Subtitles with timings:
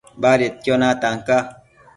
[0.23, 1.37] Badedquio natan ca